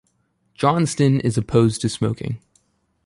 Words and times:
Johnston 0.55 1.19
is 1.19 1.37
opposed 1.37 1.81
to 1.81 1.87
smoking. 1.89 2.41